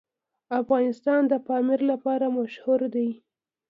افغانستان 0.61 1.21
د 1.27 1.33
پامیر 1.47 1.81
لپاره 1.91 2.25
مشهور 2.37 2.81
دی. 2.95 3.09